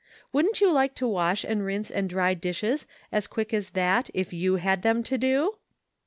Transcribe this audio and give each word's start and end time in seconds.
Wouldn't 0.33 0.59
you 0.61 0.71
like 0.71 0.95
to 0.95 1.07
wash 1.07 1.43
and 1.43 1.63
rinse 1.63 1.91
and 1.91 2.09
dry 2.09 2.33
dishes 2.33 2.87
as 3.11 3.27
quick 3.27 3.53
as 3.53 3.69
that 3.77 4.09
if 4.15 4.33
you 4.33 4.55
had 4.55 4.81
them 4.81 5.03
to 5.03 5.15
do 5.15 5.57